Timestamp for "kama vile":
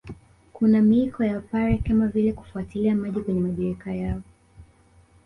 1.77-2.33